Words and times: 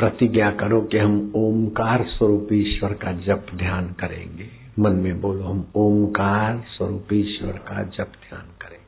प्रतिज्ञा 0.00 0.50
करो 0.50 0.80
कि 0.80 0.98
हम 0.98 1.32
ओमकार 1.34 2.04
स्वरूप 2.04 2.48
ईश्वर 2.52 2.92
का 2.92 3.12
जप 3.12 3.46
ध्यान 3.54 3.88
करेंगे। 3.88 4.46
मन 4.78 4.92
में 4.92 5.20
बोलो, 5.20 5.44
हम 5.44 5.66
ओमकार 5.74 6.64
स्वरूप 6.68 7.12
ईश्वर 7.12 7.52
का 7.52 7.82
जप 7.82 8.12
ध्यान 8.28 8.44
करेंगे। 8.60 8.80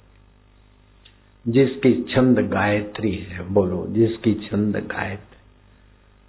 जिसकी 1.52 2.14
छंद 2.14 2.38
गायत्री 2.38 3.16
है, 3.16 3.48
बोलो, 3.48 3.86
जिसकी 3.88 4.34
छंद 4.34 4.76
गायत्री। 4.76 5.32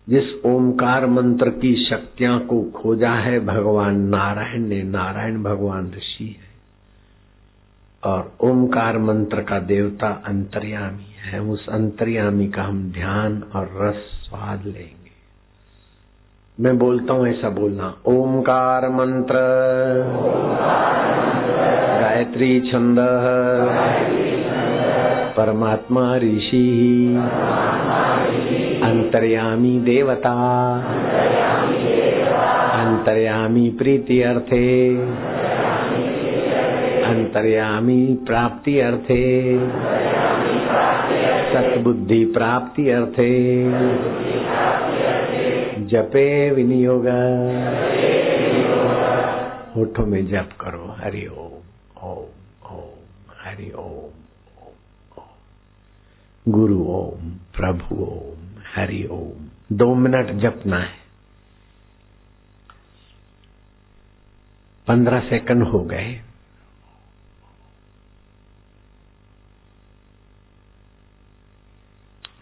जिस 0.10 0.46
ओमकार 0.46 1.08
मंत्र 1.08 1.50
की 1.50 1.86
शक्तियाँ 1.86 2.40
को 2.40 2.64
खोजा 2.64 3.14
है, 3.14 3.40
भगवान 3.40 3.96
नारायण 3.96 4.68
ने, 4.68 4.84
नारायण 4.84 5.44
भगवान 5.44 5.92
ऋषि 5.98 6.26
है। 6.26 6.54
और 8.12 8.38
ओमकार 8.42 8.98
मंत्र 8.98 9.42
का 9.42 9.60
देवता 9.60 10.08
अंतर्यामी 10.08 11.13
है, 11.24 11.42
उस 11.42 11.70
अंतर्यामी 11.70 12.48
का 12.48 12.64
हम 12.64 12.92
ध्यान 12.92 13.44
और 13.56 13.70
रस 13.82 13.96
स्वाद 13.96 14.64
लेंगे। 14.66 15.04
मैं 16.60 16.78
बोलता 16.78 17.14
हूँ 17.14 17.28
ऐसा 17.28 17.50
बोलना 17.50 17.96
ओमकार 18.06 18.90
मंत्र। 18.90 19.34
गायत्री 22.02 22.60
छंद। 22.60 22.98
परमात्मा 25.38 26.18
ऋषि। 26.18 27.16
अंतर्यामी 28.84 29.80
देवता। 29.80 30.34
अंतर्यामी 32.84 33.70
प्रीति 33.70 34.22
अर्थे। 34.22 34.96
अंतर्यामी 37.04 38.16
प्राप्ति 38.28 38.80
अर्थे 38.80 39.56
सतबुद्धि 41.54 42.26
प्राप्ति 42.26 42.90
अर्थे 42.90 43.64
जपे 45.86 46.52
विनियोग। 46.52 47.08
होठों 49.76 50.06
में 50.06 50.28
जप 50.28 50.50
करो। 50.62 50.96
हरि 51.00 51.28
ओम 51.28 51.54
ओम 52.04 52.26
ओम, 52.72 53.00
हरि 53.44 53.72
ओम। 53.72 54.12
गुरु 56.48 56.80
ओम, 56.84 57.30
प्रभु 57.30 57.96
ओम, 57.96 58.60
हरि 58.76 59.08
ओम। 59.12 59.46
दो 59.72 59.96
मिनट 59.96 60.32
जपना 60.32 60.80
है। 60.80 61.04
पंद्रह 64.88 65.20
सेकंड 65.20 65.64
हो 65.64 65.80
गए 65.80 66.22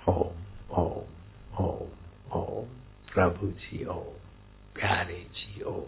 ओम 0.09 0.31
ओम 0.77 1.65
ओम 1.65 1.87
ओम 2.33 2.65
प्रभु 3.13 3.47
जी 3.47 3.85
ओ 3.85 3.99
प्यारे 4.75 5.27
जी 5.35 5.61
ओम 5.61 5.85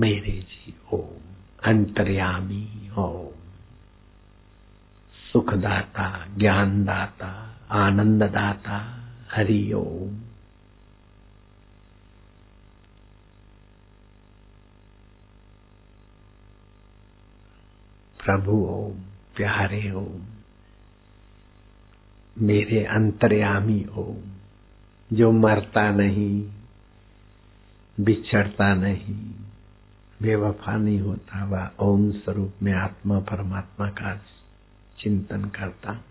मेरे 0.00 0.32
जी 0.32 0.74
ओम 0.92 1.34
अंतर्यामी 1.64 2.90
ओम 2.98 3.38
सुखदाता, 5.32 6.26
ज्ञानदाता, 6.38 7.58
आनंददाता 7.70 8.78
हरि 9.32 9.72
ओम 9.72 10.16
प्रभु 18.24 18.52
ओम, 18.52 18.92
प्यारे 19.36 19.90
ओम, 19.90 20.26
मेरे 22.38 22.84
अंतर्यामी 22.84 23.86
ओम। 23.98 24.37
जो 25.12 25.32
मरता 25.32 25.90
नहीं, 25.90 26.52
बिछड़ता 28.00 28.74
नहीं, 28.74 29.34
बेवफा 30.22 30.76
नहीं 30.76 31.00
होता, 31.00 31.44
वह 31.44 31.70
ओम 31.80 32.12
स्वरूप 32.12 32.54
में 32.62 32.72
आत्मा 32.72 33.20
परमात्मा 33.20 33.86
का 33.86 34.14
चिंतन 34.98 35.44
करता। 35.44 36.04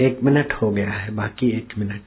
एक 0.00 0.20
मिनट 0.22 0.52
हो 0.52 0.70
गया 0.70 0.90
है, 0.90 1.10
बाकी 1.10 1.50
एक 1.50 1.78
मिनट 1.78 2.02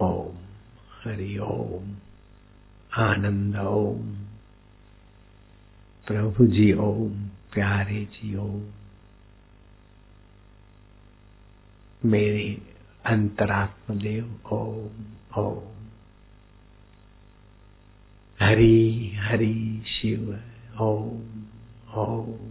ओम 0.00 0.34
हरि 1.08 1.38
ओम, 1.38 1.96
आनंद 2.94 3.56
ओम, 3.56 4.14
प्रभु 6.06 6.46
जी 6.46 6.72
ओम, 6.72 7.24
प्यारे 7.54 8.04
जी 8.04 8.36
ओम। 8.36 8.64
मेरे 12.04 12.62
अंतरात्मदेव 13.06 14.40
ओम 14.52 15.04
ओम। 15.42 15.86
हरि 18.40 19.12
हरि 19.14 19.84
शिव, 19.86 20.40
ओम 20.80 21.44
ओम। 21.94 22.47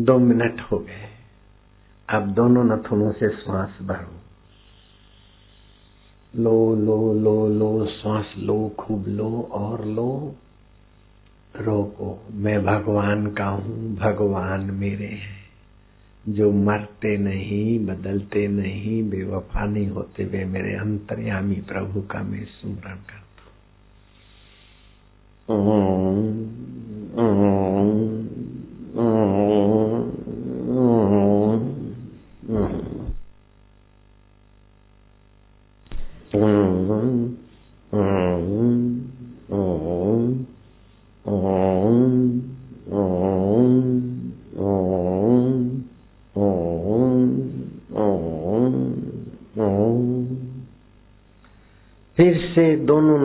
दो 0.00 0.18
मिनट 0.18 0.60
हो 0.60 0.78
गए। 0.78 1.08
अब 2.08 2.26
दोनों 2.26 2.64
नथुनों 2.64 3.12
से 3.12 3.28
श्वास 3.28 3.78
भरो 3.82 4.20
लो 6.42 6.74
लो 6.74 7.14
लो 7.14 7.48
लो, 7.48 7.86
श्वास 7.86 8.34
लो, 8.38 8.72
खूब 8.78 9.08
लो 9.08 9.48
और 9.52 9.84
लो। 9.84 10.34
रोको, 11.56 12.24
मैं 12.32 12.64
भगवान 12.64 13.26
का 13.26 13.44
हूँ, 13.44 13.96
भगवान 13.96 14.60
मेरे 14.60 15.06
हैं। 15.06 15.40
जो 16.28 16.52
मरते 16.52 17.16
नहीं, 17.16 17.86
बदलते 17.86 18.48
नहीं, 18.48 19.10
बेवफा 19.10 19.64
नहीं 19.64 19.88
होते, 19.88 20.24
वे 20.24 20.44
मेरे 20.44 20.74
अंतर्यामी 20.74 21.54
प्रभु 21.54 22.00
का 22.00 22.22
मैं 22.22 22.44
स्मरण 22.44 22.96
करता 22.96 23.20
फिर 27.16 28.19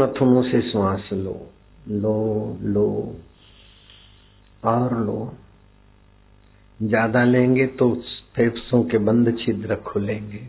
नथुनों 0.06 0.44
से 0.44 0.72
श्वास 0.72 1.10
लो। 1.14 1.52
लो 1.88 2.58
लो, 2.62 3.16
और 4.64 5.06
लो। 5.06 5.38
ज़्यादा 6.82 7.24
लेंगे 7.24 7.68
तो 7.68 8.04
फेफड़ों 8.36 8.84
के 8.84 8.98
बंद 8.98 9.38
छिद्र 9.46 9.76
खुलेंगे। 9.76 10.48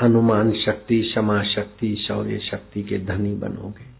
अनुमान 0.00 0.52
शक्ति, 0.52 1.02
क्षमा 1.02 1.42
शक्ति, 1.42 1.96
शौर्य 1.96 2.38
शक्ति 2.38 2.82
के 2.82 2.98
धनी 2.98 3.34
बनोगे। 3.34 3.92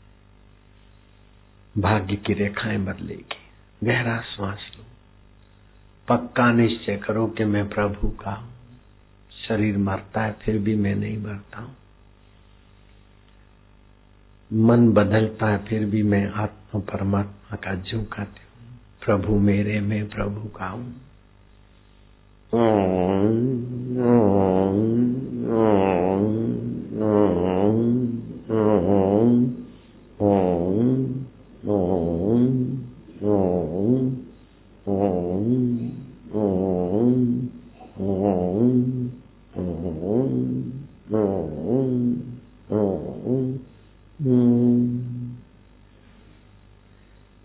भाग्य 1.81 2.16
की 2.16 2.32
रेखाएँ 2.32 2.78
बदलेगी। 2.78 3.87
गहरा 3.87 4.20
श्वास 4.20 4.72
लो। 4.78 4.84
पक्का 6.08 6.52
निश्चय 6.52 6.96
करो 6.96 7.26
कि 7.26 7.44
मैं 7.44 7.69
प्रभु 7.69 8.08
का 8.08 8.49
शरीर 9.49 9.78
मरता 9.78 10.22
है, 10.22 10.32
फिर 10.32 10.58
भी 10.58 10.76
मैं 10.76 10.94
नहीं 10.94 11.19
मरता 11.19 11.58
हूँ। 11.58 11.76
मन 14.52 14.93
बदलता 14.93 15.46
है, 15.46 15.58
फिर 15.58 15.84
भी 15.84 16.02
मैं 16.02 16.32
आत्मा 16.32 16.81
परमात्मा 16.81 17.56
का 17.56 17.75
जो 17.75 18.02
हूँ। 18.02 18.43
प्रभु 19.04 19.38
मेरे 19.38 19.81
में 19.81 20.08
प्रभु 20.08 20.49
का 20.49 20.66
हूँ। 20.66 20.94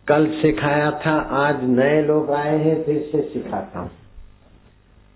कल 0.07 0.27
सिखाया 0.31 0.92
था, 0.92 1.12
आज 1.19 1.63
नए 1.63 2.01
लोग 2.01 2.31
आए 2.31 2.57
हैं 2.57 2.83
फिर 2.83 3.09
से 3.12 3.21
सिखाता 3.21 3.80
हूँ। 3.80 3.89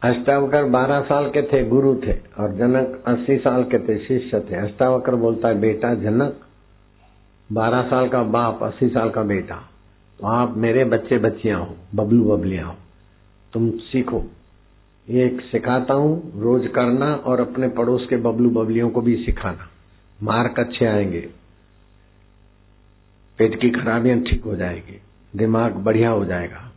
अष्टावकर 0.02 0.64
बारह 0.64 1.02
साल 1.02 1.30
के 1.30 1.42
थे, 1.42 1.64
गुरु 1.64 1.96
थे 1.96 2.14
और 2.40 2.52
जनक 2.52 3.04
अस्सी 3.08 3.38
साल 3.38 3.64
के 3.64 3.80
थे, 3.80 3.98
शिष्य 3.98 4.40
थे। 4.40 4.56
अष्टावकर 4.56 5.16
बोलता 5.16 5.48
है, 5.48 5.60
बेटा 5.60 5.94
जनक, 5.94 6.36
बारह 7.52 7.82
साल 7.82 8.10
का 8.10 8.24
बाप, 8.24 8.64
अस्सी 8.64 8.90
साल 8.90 9.10
का 9.10 9.24
बेटा 9.24 9.56
तो 10.20 10.28
आप 10.28 10.58
मेरे 10.58 10.86
बच्चे 10.86 11.18
बच्चियाँ 11.18 11.60
हो, 11.60 11.76
बबलू 11.96 12.24
बबलियाँ 12.24 12.68
हो। 12.68 12.76
तुम 13.54 13.72
सीखो। 13.72 14.24
ये 15.10 15.26
एक 15.26 15.42
सिखाता 15.42 15.94
हूँ, 15.94 16.42
रोज 16.42 16.68
करना 16.68 17.16
और 17.16 17.42
अपने 17.42 17.68
पड़ोस 17.68 18.08
के 18.10 18.18
बबलू 18.18 18.50
बबलियों 18.50 18.90
को 18.90 19.02
भी 19.02 19.16
सिखाना। 19.16 19.70
मार्क 20.24 20.60
अच्छे 20.60 20.86
आएँगे। 20.86 21.41
पेट 23.42 23.62
की 23.62 23.70
खराबियाँ 23.70 24.20
ठीक 24.20 24.44
हो 24.44 24.56
जाएगी, 24.56 25.02
दिमाग 25.36 25.74
बढ़िया 25.74 26.10
हो 26.10 26.26
जाएगा 26.26 26.72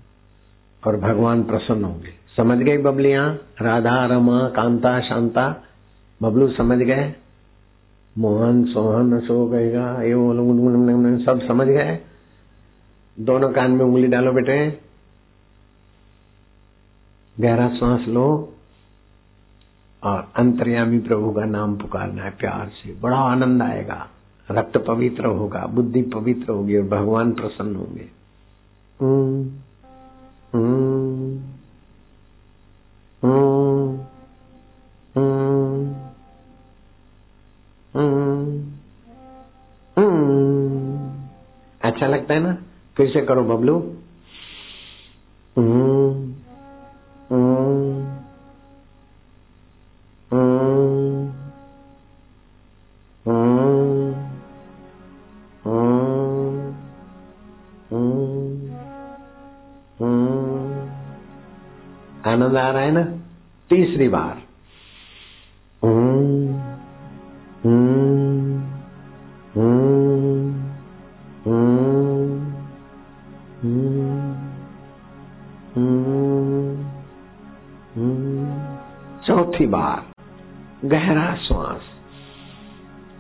और 0.87 0.97
भगवान 0.97 1.43
प्रसन्न 1.43 1.85
होंगे। 1.85 2.13
समझ 2.37 2.59
गए 2.59 2.79
बबलियाँ? 2.79 3.35
राधा, 3.63 4.07
रमा, 4.07 4.49
कांता, 4.49 5.01
शांता। 5.01 5.65
बबलू, 6.23 6.49
समझ 6.49 6.79
गए? 6.79 7.15
मोहन, 8.19 8.65
सोहन 8.65 9.21
सो 9.21 9.47
गएगा 9.47 10.03
ये 10.03 11.25
सब 11.25 11.43
समझ 11.49 11.67
गए? 11.67 11.99
दोनों 13.21 13.53
कान 13.53 13.71
में 13.71 13.85
उंगली 13.85 14.07
डालो 14.07 14.33
बेटे। 14.33 14.81
गहरा 17.41 17.69
सांस 17.69 18.09
लो 18.09 18.55
और 20.03 20.33
अंतर्यामी 20.37 20.99
प्रभु 20.99 21.31
का 21.31 21.45
नाम 21.45 21.77
पुकारना 21.77 22.23
है, 22.23 22.31
प्यार 22.31 22.69
से। 22.69 23.01
बड़ा 23.01 23.17
आनंद 23.17 23.63
आएगा। 23.63 24.09
रक्त 24.51 24.77
पवित्र 24.77 25.27
होगा 25.27 25.67
बुद्धि 25.67 26.03
पवित्र 26.03 26.53
होगी 26.53 26.77
और 26.77 26.85
भगवान 26.85 27.33
प्रसन्न 27.33 27.77
होंगे। 27.77 28.25
अच्छा 41.83 42.07
लगता 42.07 42.35
है 42.35 42.41
ना? 42.41 42.57
फिर 42.97 43.11
से 43.11 43.21
करो 43.21 43.45
बबलू। 43.45 43.79
आ 62.59 62.71
रहा 62.71 62.83
है 62.83 62.91
ना 62.91 63.03
तीसरी 63.71 64.09
बार 64.09 64.43
चौथी 79.27 79.67
बार 79.67 80.13
गहरा 80.89 81.35
श्वास 81.37 81.91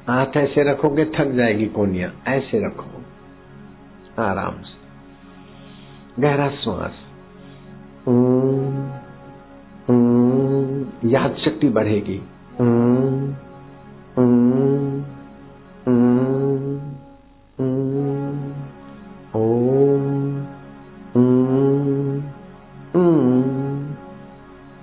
हाथ 0.08 0.36
ऐसे 0.36 0.62
रखोगे 0.70 1.04
थक 1.14 1.32
जाएगी 1.36 1.66
कोनिया 1.74 2.10
ऐसे 2.28 2.64
रखो 2.66 4.22
आराम 4.22 4.62
से 4.62 6.22
गहरा 6.22 6.48
श्वास 6.56 7.03
याद 11.14 11.36
शक्ति 11.44 11.68
बढ़ेगी। 11.68 12.18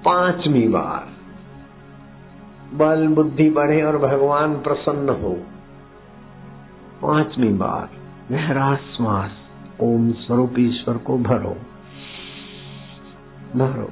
पांचवी 0.05 0.67
बार। 0.67 1.07
बल 2.77 3.07
बुद्धि 3.07 3.49
बढ़े 3.49 3.81
और 3.81 3.97
भगवान 3.97 4.53
प्रसन्न 4.53 5.09
हो। 5.09 5.37
पांचवी 7.01 7.49
बार। 7.49 7.89
गहरा 8.35 8.75
श्वास 8.75 9.31
ओम 9.81 10.11
स्वरूप 10.11 10.53
ईश्वर 10.59 10.97
को 10.97 11.17
भरो। 11.17 11.55
भरो। 13.55 13.91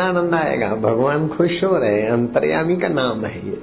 आनंद 0.00 0.34
आनंद 0.34 0.34
आएगा, 0.34 0.74
भगवान 0.74 1.28
खुश 1.28 1.64
हो 1.64 1.78
रहे 1.78 2.02
हैं, 2.02 2.10
अंतर्यामी 2.10 2.76
का 2.76 2.88
नाम 2.88 3.24
है 3.24 3.46
ये। 3.46 3.62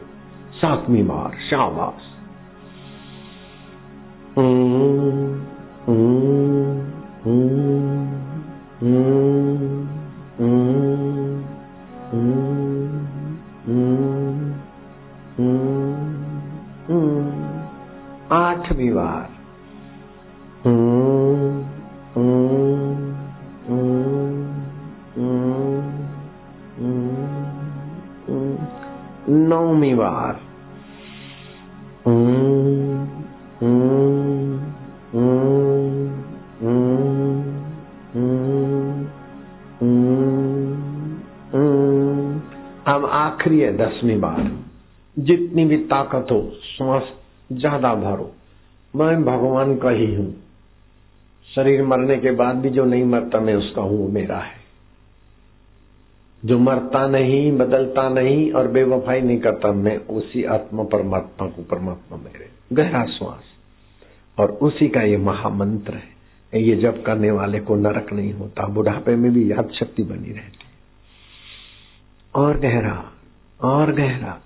सातवीं 0.56 1.04
बार, 1.04 1.38
शाबाश। 1.50 2.02
बार 29.76 30.56
अब 42.88 43.06
आखिरी 43.06 43.60
है 43.60 43.78
दसवीं 43.78 44.20
बार। 44.20 44.52
जितनी 45.20 45.66
भी 45.66 45.78
ताकत 45.78 46.28
हो, 46.32 46.52
श्वास 46.78 47.04
ज़्यादा 47.52 47.96
भरो। 47.96 48.32
मैं 48.96 49.24
भगवान 49.24 49.78
का 49.78 49.90
ही 49.90 50.16
हूँ। 50.16 50.36
शरीर 51.56 51.84
मरने 51.84 52.18
के 52.18 52.32
बाद 52.32 52.56
भी 52.56 52.70
जो 52.70 52.86
नहीं 52.86 53.04
मरता, 53.04 53.40
मैं 53.40 53.56
उसका 53.56 53.82
हूँ 53.82 54.12
मेरा 54.12 54.38
है। 54.38 54.65
जो 56.46 56.60
मरता 56.60 57.08
नहीं, 57.08 57.58
बदलता 57.58 58.10
नहीं 58.10 58.52
और 58.52 58.68
बेवफाई 58.68 59.22
नहीं 59.22 59.40
करता, 59.40 59.72
मैं 59.72 59.98
उसी 59.98 60.44
आत्मा 60.44 60.84
परमात्मा 60.84 61.48
को 61.48 61.64
परमात्मा 61.64 62.18
मेरे 62.18 62.50
गहरा 62.74 63.06
श्वास। 63.06 63.44
और 64.40 64.52
उसी 64.52 64.88
का 64.88 65.02
ये 65.02 65.18
महामंत्र 65.18 65.94
है। 65.94 66.16
ये 66.62 66.76
जब 66.76 67.04
करने 67.04 67.32
वाले 67.32 67.60
को 67.60 67.76
नरक 67.76 68.14
नहीं 68.14 68.34
होता, 68.34 68.68
बुढ़ापे 68.68 69.16
में 69.16 69.34
भी 69.34 69.52
याद 69.52 69.70
शक्ति 69.70 70.04
बनी 70.04 70.32
रहती 70.32 70.66
और 72.36 72.60
गहरा 72.60 73.12
और 73.62 73.94
गहरा। 73.94 74.40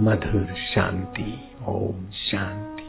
मधुर 0.00 0.54
शांति 0.56 1.50
ओम 1.68 2.10
शांति। 2.10 2.88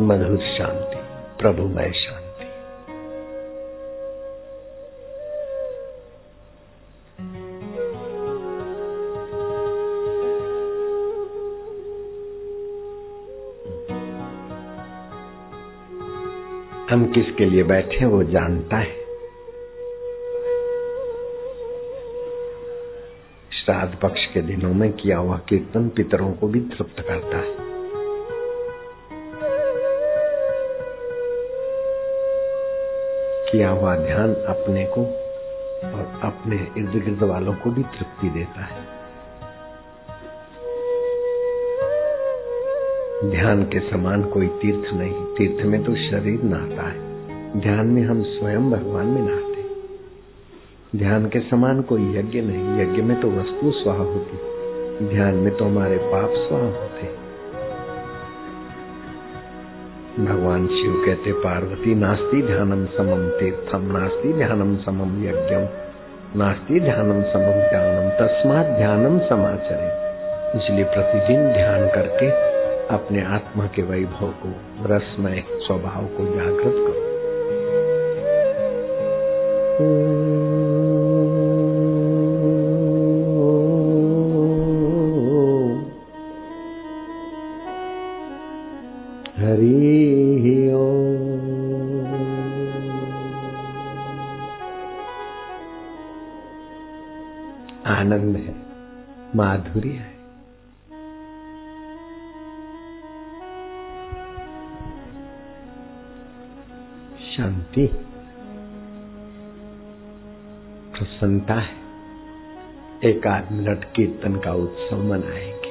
मधुर 0.00 0.38
शांति, 0.38 0.96
प्रभुमय 1.42 1.92
शांति। 1.92 2.22
हम 16.92 17.12
किसके 17.12 17.44
लिए 17.50 17.62
बैठे 17.62 18.04
वो 18.04 18.22
जानता 18.22 18.76
है। 18.76 19.02
श्राद्ध 23.64 23.98
पक्ष 24.02 24.26
के 24.26 24.40
दिनों 24.40 24.74
में 24.74 24.92
किया 24.92 25.18
हुआ 25.18 25.38
कीर्तन 25.48 25.88
पितरों 25.88 26.32
को 26.32 26.48
भी 26.48 26.60
तृप्त 26.60 27.00
करता 27.00 27.36
है। 27.36 27.71
किया 33.52 33.70
हुआ 33.70 33.96
ध्यान 33.96 34.34
अपने 34.34 34.84
को 34.84 35.02
और 35.96 36.20
अपने 36.22 36.56
इर्द 36.56 37.04
गिर्द 37.04 37.22
वालों 37.22 37.54
को 37.54 37.70
भी 37.70 37.82
तृप्ति 37.82 38.28
देता 38.28 38.60
है। 38.60 39.02
ध्यान 43.30 43.62
के 43.62 43.80
समान 43.80 44.22
कोई 44.22 44.46
तीर्थ 44.46 44.94
नहीं, 44.94 45.24
तीर्थ 45.24 45.66
में 45.66 45.84
तो 45.84 45.94
शरीर 45.94 46.42
नहाता 46.42 46.88
है। 46.88 47.60
ध्यान 47.60 47.86
में 47.86 48.02
हम 48.02 48.22
स्वयं 48.22 48.70
भगवान 48.70 49.06
में 49.06 49.20
नहाते 49.20 49.52
ध्यान 50.98 51.26
के 51.26 51.40
समान 51.40 51.82
कोई 51.82 52.16
यज्ञ 52.16 52.40
नहीं, 52.40 52.82
यज्ञ 52.82 53.02
में 53.02 53.20
तो 53.20 53.30
वस्तु 53.30 53.70
स्वाह 53.70 53.96
होती। 53.96 54.36
ध्यान 55.08 55.34
में 55.34 55.56
तो 55.56 55.64
हमारे 55.64 55.96
पाप 55.96 56.30
स्वाह 56.30 56.60
होते 56.60 57.21
भगवान 60.20 60.66
शिव 60.66 61.02
कहते, 61.06 61.32
पार्वती, 61.32 61.94
नास्ति 61.94 62.42
ध्यानम 62.42 62.86
समम 62.86 63.28
तीर्थम, 63.28 63.98
नास्ति 63.98 64.32
ध्यानम 64.32 64.76
समम 64.76 65.24
यज्ञम, 65.24 65.68
नास्ति 66.36 66.80
ध्यानम 66.80 67.22
समम 67.22 67.52
ज्ञानम, 67.52 68.10
तस्मात 68.10 68.66
ध्यानम 68.66 69.18
समाचरे। 69.18 70.02
इसलिए 70.58 70.84
प्रतिदिन 70.84 71.52
ध्यान 71.52 71.88
करके 71.88 72.30
अपने 72.94 73.24
आत्मा 73.24 73.66
के 73.66 73.82
वैभव 73.82 74.26
को, 74.26 74.52
रसमय 74.86 75.44
स्वभाव 75.50 76.02
को 76.04 76.24
जागृत 76.24 76.74
करो। 76.74 77.12
आनंद 97.92 98.36
है। 98.36 98.54
माधुर्य 99.36 99.88
है। 99.88 100.12
शांति। 107.36 107.86
प्रसन्नता 110.92 111.54
है। 111.54 111.82
एक 113.04 113.26
आध 113.26 113.52
मिनट 113.52 113.84
कीर्तन 113.84 114.36
का 114.36 114.52
उत्सव 114.52 115.02
मनाएँगे। 115.02 115.52